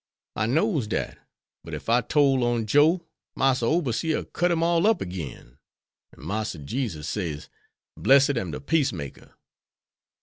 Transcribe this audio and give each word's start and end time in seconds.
'I 0.35 0.45
know's 0.47 0.87
dat, 0.87 1.19
but 1.63 1.75
ef 1.75 1.87
I 1.87 2.01
tole 2.01 2.43
on 2.43 2.65
Joe, 2.65 3.05
Massa 3.35 3.65
oberseer 3.65 4.23
cut 4.33 4.49
him 4.49 4.63
all 4.63 4.87
up 4.87 4.99
again, 4.99 5.59
and 6.11 6.25
Massa 6.25 6.57
Jesus 6.57 7.07
says, 7.07 7.49
"Blessed 7.95 8.35
am 8.37 8.49
de 8.49 8.59
Peacemaker."' 8.61 9.35